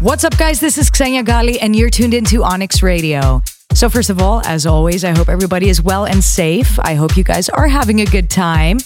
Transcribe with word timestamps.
What's 0.00 0.24
up, 0.24 0.38
guys? 0.38 0.58
This 0.58 0.78
is 0.78 0.90
Xenia 0.94 1.22
Ghali, 1.22 1.58
and 1.60 1.76
you're 1.76 1.90
tuned 1.90 2.14
into 2.14 2.42
Onyx 2.42 2.82
Radio. 2.82 3.42
So, 3.74 3.88
first 3.88 4.10
of 4.10 4.20
all, 4.20 4.40
as 4.46 4.64
always, 4.64 5.04
I 5.04 5.16
hope 5.16 5.28
everybody 5.28 5.68
is 5.68 5.82
well 5.82 6.06
and 6.06 6.24
safe. 6.24 6.78
I 6.80 6.94
hope 6.94 7.16
you 7.16 7.24
guys 7.24 7.48
are 7.48 7.68
having 7.68 8.00
a 8.00 8.04
good 8.04 8.30
time. 8.30 8.78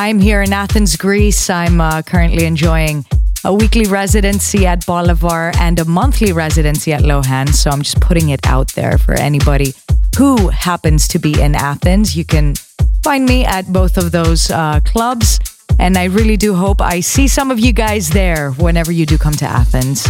I'm 0.00 0.20
here 0.20 0.42
in 0.42 0.52
Athens, 0.52 0.94
Greece. 0.94 1.50
I'm 1.50 1.80
uh, 1.80 2.02
currently 2.02 2.44
enjoying 2.44 3.04
a 3.44 3.52
weekly 3.52 3.84
residency 3.84 4.64
at 4.64 4.86
Bolivar 4.86 5.50
and 5.58 5.76
a 5.80 5.84
monthly 5.84 6.32
residency 6.32 6.92
at 6.92 7.02
Lohan. 7.02 7.48
So, 7.48 7.68
I'm 7.70 7.82
just 7.82 8.00
putting 8.00 8.28
it 8.28 8.46
out 8.46 8.68
there 8.74 8.96
for 8.96 9.14
anybody 9.14 9.74
who 10.16 10.50
happens 10.50 11.08
to 11.08 11.18
be 11.18 11.42
in 11.42 11.56
Athens. 11.56 12.16
You 12.16 12.24
can 12.24 12.54
find 13.02 13.26
me 13.26 13.44
at 13.44 13.72
both 13.72 13.98
of 13.98 14.12
those 14.12 14.52
uh, 14.52 14.78
clubs. 14.84 15.40
And 15.80 15.98
I 15.98 16.04
really 16.04 16.36
do 16.36 16.54
hope 16.54 16.80
I 16.80 17.00
see 17.00 17.26
some 17.26 17.50
of 17.50 17.58
you 17.58 17.72
guys 17.72 18.08
there 18.08 18.52
whenever 18.52 18.92
you 18.92 19.04
do 19.04 19.18
come 19.18 19.34
to 19.34 19.46
Athens. 19.46 20.06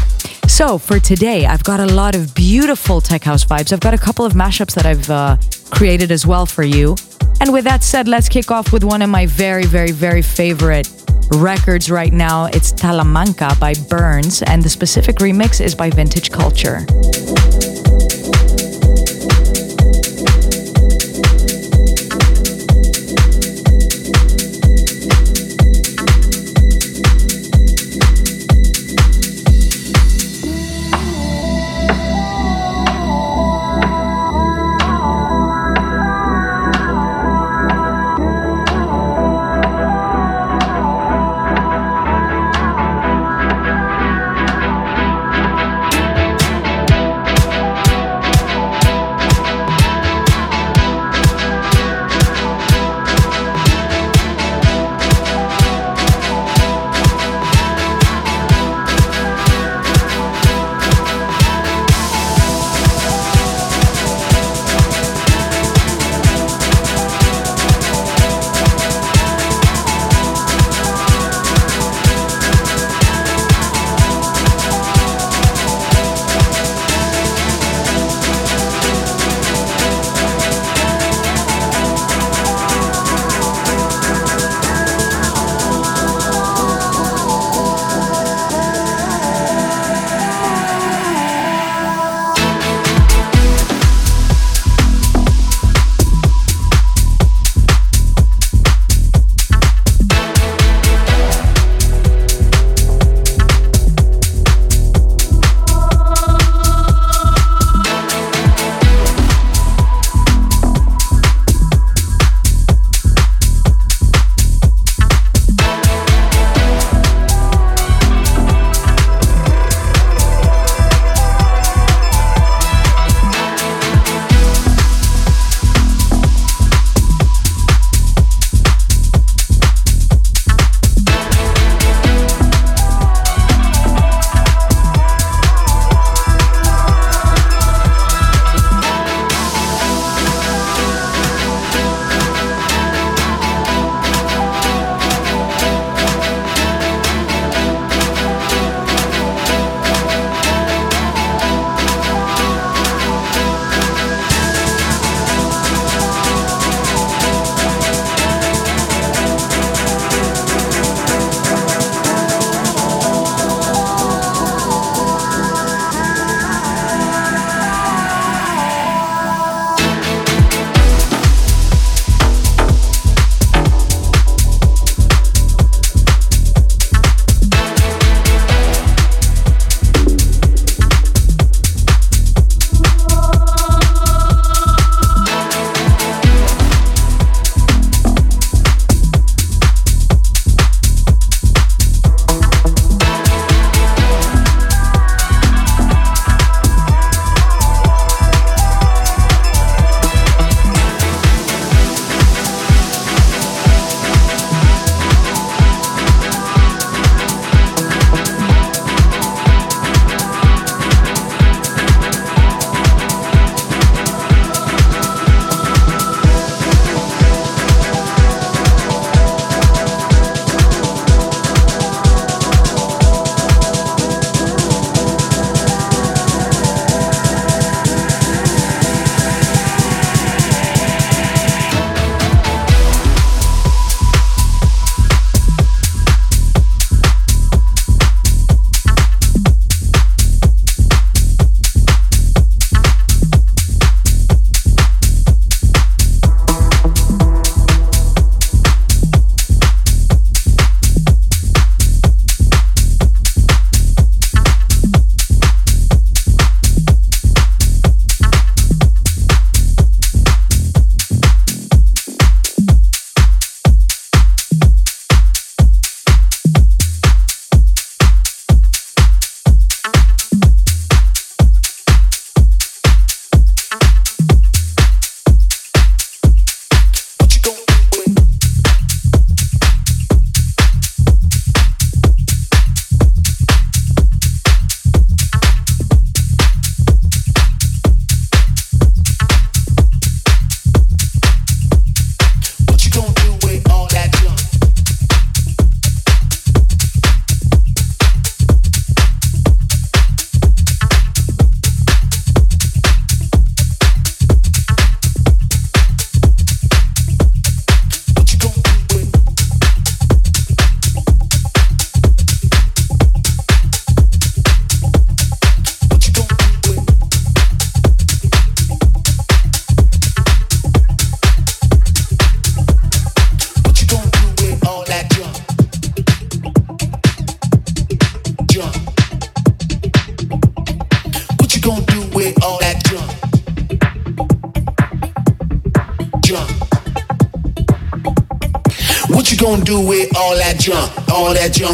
So, 0.48 0.76
for 0.76 1.00
today, 1.00 1.46
I've 1.46 1.64
got 1.64 1.80
a 1.80 1.86
lot 1.86 2.14
of 2.14 2.34
beautiful 2.34 3.00
tech 3.00 3.24
house 3.24 3.42
vibes. 3.42 3.72
I've 3.72 3.80
got 3.80 3.94
a 3.94 3.98
couple 3.98 4.26
of 4.26 4.34
mashups 4.34 4.74
that 4.74 4.84
I've 4.84 5.08
uh, 5.08 5.38
created 5.70 6.12
as 6.12 6.26
well 6.26 6.44
for 6.44 6.62
you. 6.62 6.94
And 7.40 7.52
with 7.52 7.64
that 7.64 7.84
said, 7.84 8.08
let's 8.08 8.28
kick 8.28 8.50
off 8.50 8.72
with 8.72 8.84
one 8.84 9.02
of 9.02 9.10
my 9.10 9.26
very, 9.26 9.64
very, 9.64 9.92
very 9.92 10.22
favorite 10.22 10.88
records 11.32 11.90
right 11.90 12.12
now. 12.12 12.46
It's 12.46 12.72
Talamanca 12.72 13.58
by 13.60 13.74
Burns, 13.88 14.42
and 14.42 14.62
the 14.62 14.68
specific 14.68 15.16
remix 15.16 15.60
is 15.60 15.74
by 15.74 15.90
Vintage 15.90 16.30
Culture. 16.30 16.84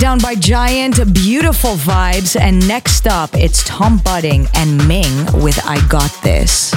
Down 0.00 0.18
by 0.18 0.34
Giant, 0.34 1.12
beautiful 1.12 1.74
vibes. 1.74 2.34
And 2.34 2.66
next 2.66 3.06
up, 3.06 3.34
it's 3.34 3.62
Tom 3.64 3.98
Budin 3.98 4.48
and 4.54 4.88
Ming 4.88 5.26
with 5.42 5.60
I 5.66 5.86
Got 5.88 6.10
This. 6.22 6.69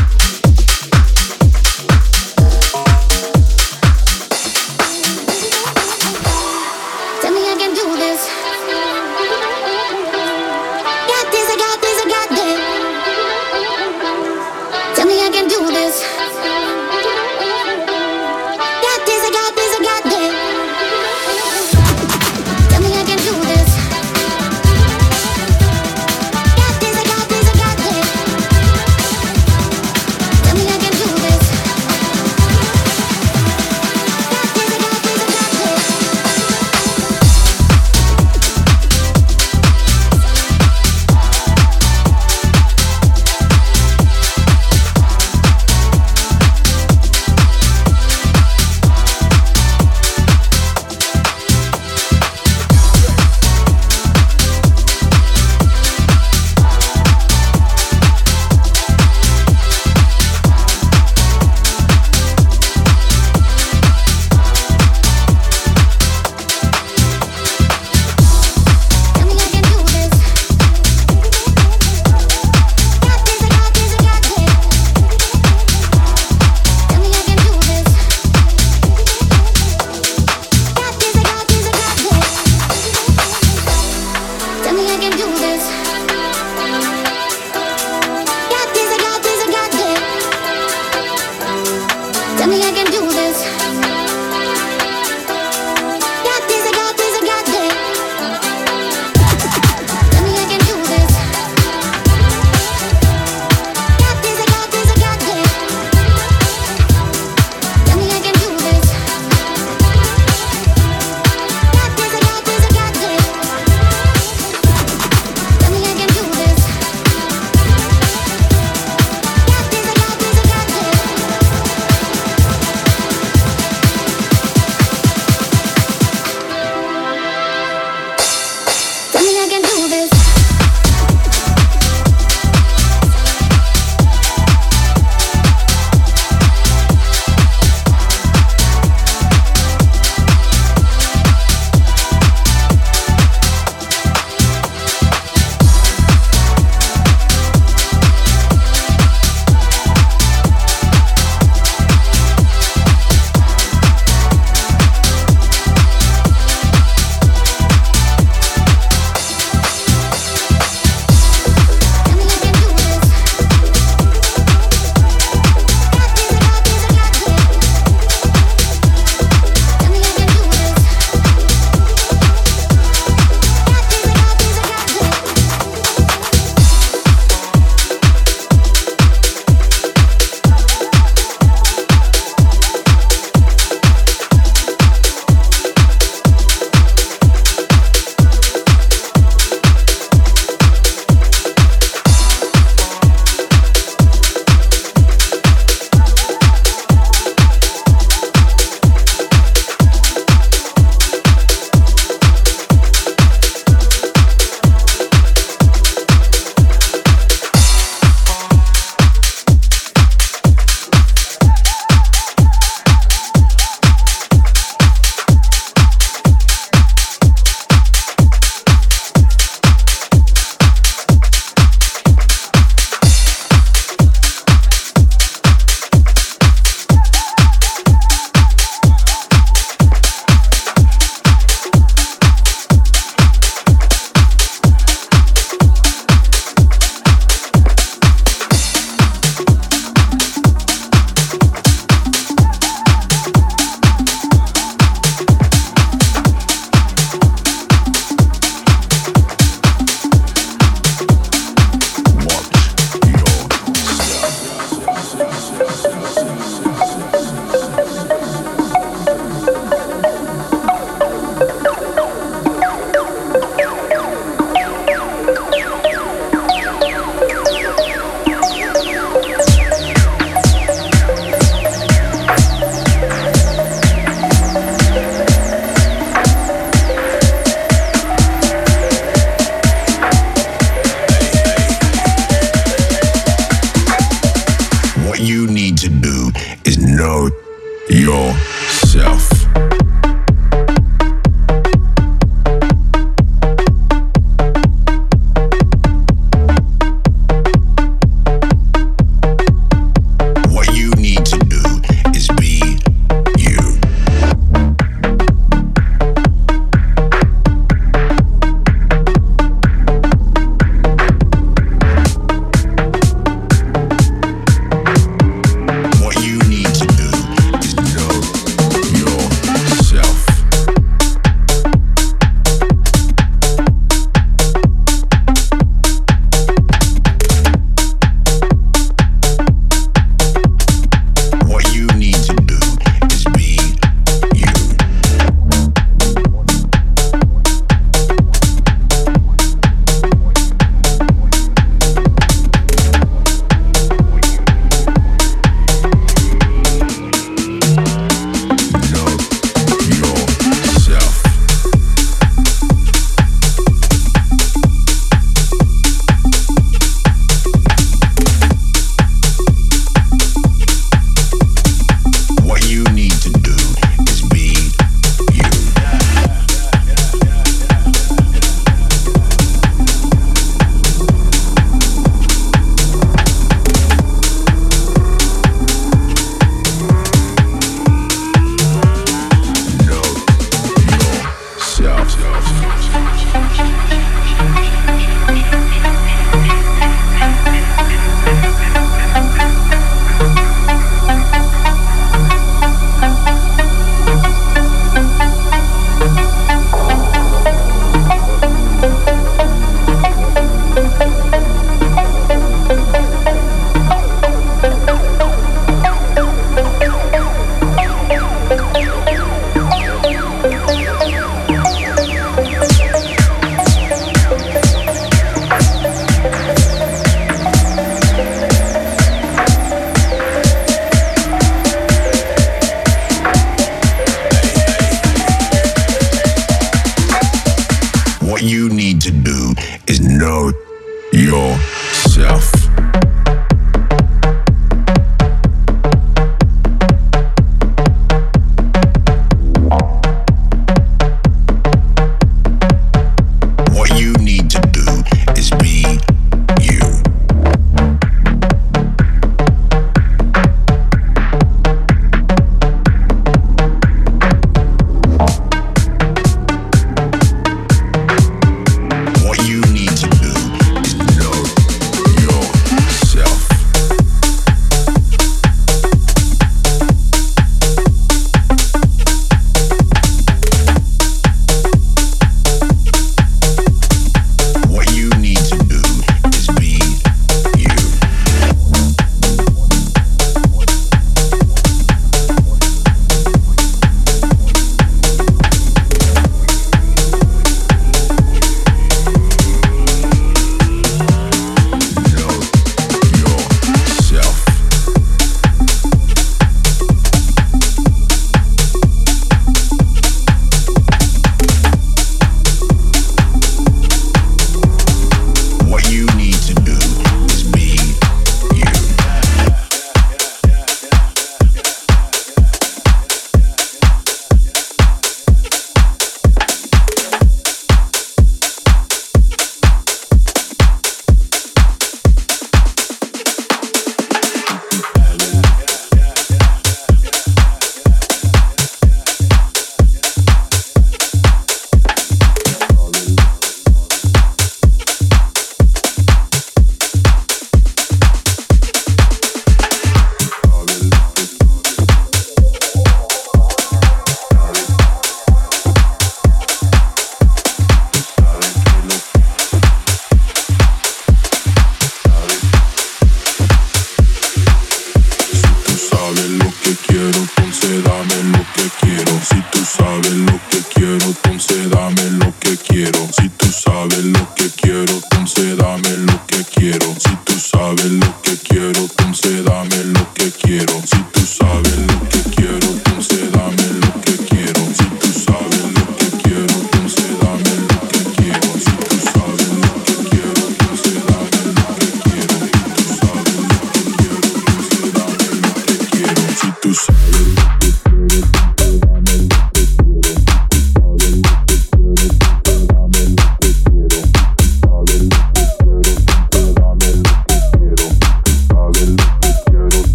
Tu 586.63 586.73
sabes. 586.73 587.62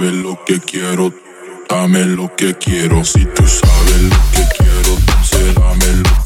sabes 0.00 0.14
lo 0.14 0.42
que 0.46 0.58
quiero, 0.60 1.12
dame 1.68 2.06
lo 2.06 2.34
que 2.34 2.54
quiero. 2.54 3.04
Si 3.04 3.26
tú 3.26 3.46
sabes 3.46 4.02
lo 4.02 4.16
que 4.32 4.46
quiero, 4.56 4.98
entonces 4.98 5.54
dame 5.54 5.86
lo 5.86 6.02
que 6.02 6.02
quiero. 6.02 6.19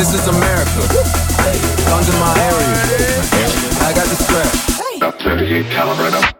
This 0.00 0.14
is 0.14 0.28
America. 0.28 0.80
Come 1.84 2.02
to 2.02 2.12
my 2.12 2.32
area. 2.40 3.20
I 3.84 3.92
got 3.94 4.06
the 4.08 4.16
strap. 4.16 5.20
38 5.20 5.66
caliber. 5.66 6.39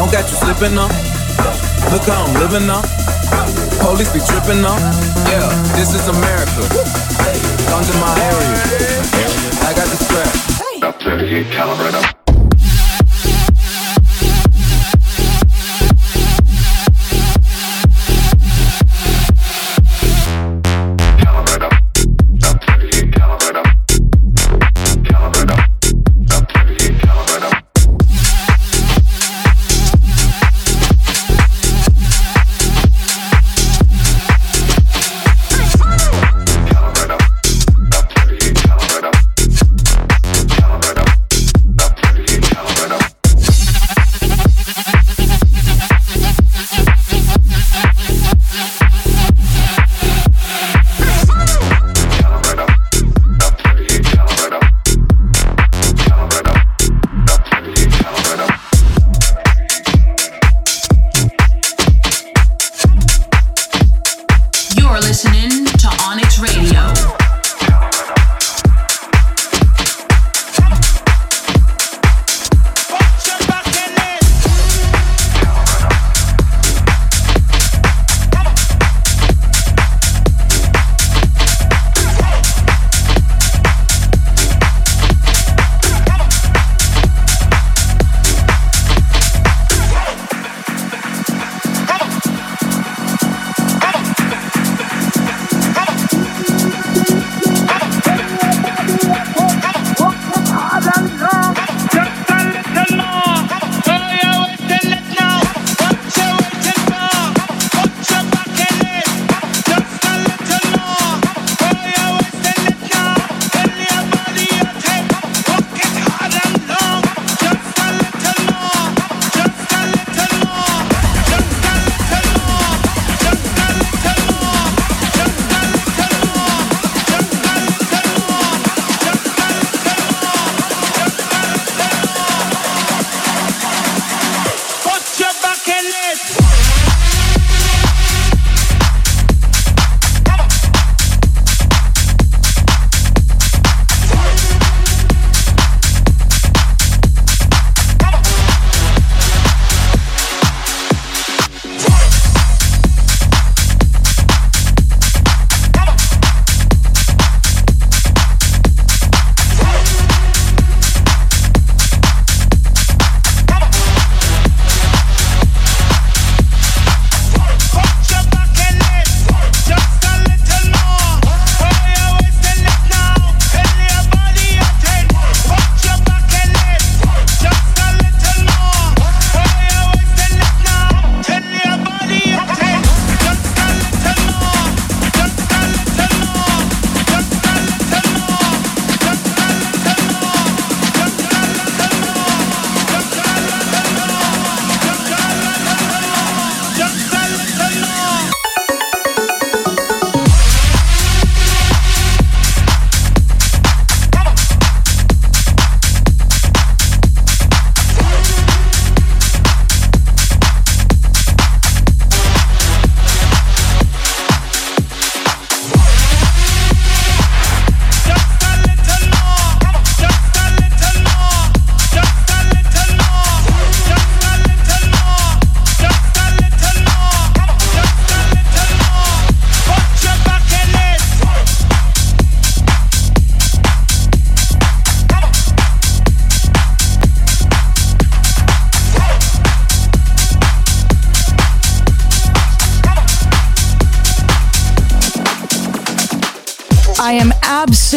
Don't 0.00 0.10
catch 0.10 0.30
you 0.30 0.36
slipping 0.38 0.78
up. 0.78 0.88
Look 1.92 2.08
how 2.08 2.24
I'm 2.24 2.32
living 2.40 2.70
up. 2.70 2.86
Police 3.84 4.10
be 4.14 4.20
tripping 4.20 4.64
up. 4.64 4.80
Yeah, 5.28 5.44
this 5.76 5.92
is 5.92 6.08
America. 6.08 6.64
In 7.80 8.00
my 8.00 8.14
area. 8.32 8.60
I 9.60 9.74
got 9.76 9.86
the 9.88 9.96
strap. 10.00 10.82
Up 10.82 11.02
38 11.02 11.52
caliber 11.52 11.94
up. 11.98 12.19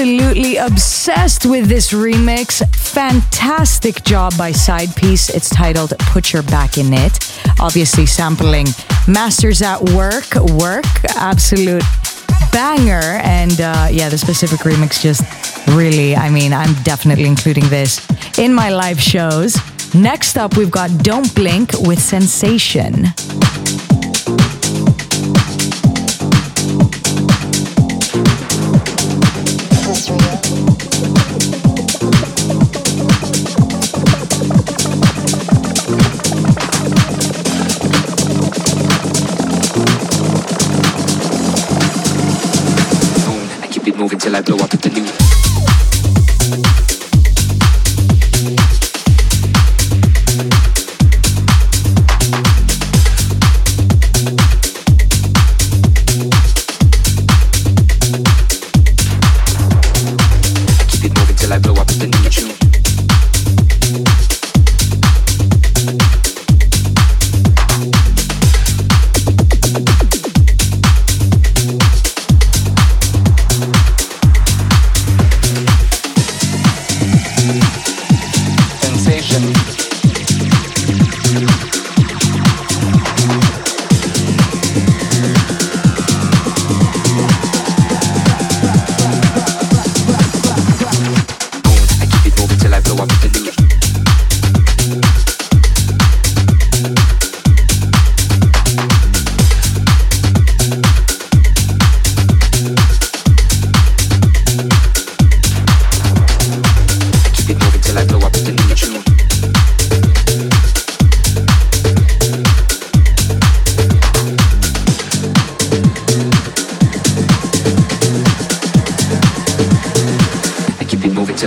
Absolutely 0.03 0.57
obsessed 0.57 1.45
with 1.45 1.69
this 1.69 1.93
remix. 1.93 2.61
Fantastic 2.75 4.03
job 4.03 4.37
by 4.37 4.51
Side 4.51 4.93
Piece. 4.97 5.29
It's 5.29 5.49
titled 5.49 5.93
Put 5.99 6.33
Your 6.33 6.43
Back 6.43 6.77
in 6.77 6.91
It. 6.91 7.33
Obviously, 7.61 8.05
sampling 8.05 8.67
Masters 9.07 9.61
at 9.61 9.81
Work. 9.91 10.35
Work. 10.59 10.83
Absolute 11.15 11.83
banger. 12.51 13.21
And 13.23 13.61
uh, 13.61 13.87
yeah, 13.91 14.09
the 14.09 14.17
specific 14.17 14.59
remix 14.59 15.01
just 15.01 15.23
really, 15.69 16.17
I 16.17 16.29
mean, 16.29 16.51
I'm 16.51 16.73
definitely 16.83 17.25
including 17.25 17.69
this 17.69 18.05
in 18.37 18.53
my 18.53 18.71
live 18.71 18.99
shows. 18.99 19.55
Next 19.95 20.37
up, 20.37 20.57
we've 20.57 20.71
got 20.71 20.89
Don't 21.01 21.33
Blink 21.33 21.71
with 21.79 21.99
Sensation. 21.99 23.05
Till 44.09 44.35
I 44.35 44.41
blow 44.41 44.57
up 44.57 44.73
at 44.73 44.81
the 44.81 44.89
new. 44.89 45.22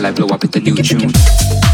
I 0.06 0.12
blow 0.12 0.28
up 0.28 0.42
with 0.42 0.52
the 0.52 0.60
new 0.60 0.76
tune. 0.76 1.65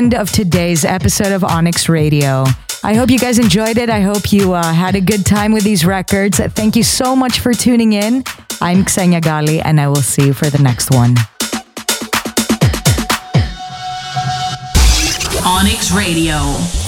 End 0.00 0.14
of 0.14 0.30
today's 0.32 0.86
episode 0.86 1.30
of 1.30 1.44
Onyx 1.44 1.86
Radio. 1.86 2.46
I 2.82 2.94
hope 2.94 3.10
you 3.10 3.18
guys 3.18 3.38
enjoyed 3.38 3.76
it. 3.76 3.90
I 3.90 4.00
hope 4.00 4.32
you 4.32 4.54
uh, 4.54 4.62
had 4.62 4.94
a 4.94 5.00
good 5.02 5.26
time 5.26 5.52
with 5.52 5.62
these 5.62 5.84
records. 5.84 6.38
Thank 6.38 6.74
you 6.74 6.82
so 6.82 7.14
much 7.14 7.40
for 7.40 7.52
tuning 7.52 7.92
in. 7.92 8.24
I'm 8.62 8.86
Xenia 8.86 9.20
Ghali, 9.20 9.60
and 9.62 9.78
I 9.78 9.88
will 9.88 9.96
see 9.96 10.24
you 10.24 10.32
for 10.32 10.48
the 10.48 10.56
next 10.56 10.90
one. 10.90 11.16
Onyx 15.44 15.92
Radio. 15.92 16.79